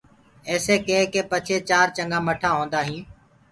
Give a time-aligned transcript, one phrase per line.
[0.49, 3.07] ايسي ڪي ڪي پچهي چآر چنگآ ٻٽآ هوندآ هينٚ